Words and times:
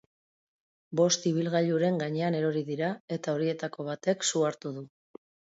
Bost 0.99 1.27
ibilgailuren 1.31 1.99
gainean 2.03 2.37
erori 2.39 2.65
dira, 2.71 2.89
eta 3.19 3.37
horietako 3.37 3.89
batek 3.91 4.29
su 4.31 4.47
hartu 4.49 4.77
du. 4.81 4.87